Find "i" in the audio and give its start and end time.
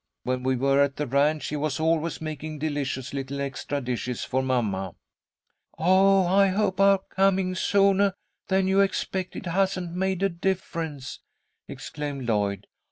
6.25-6.47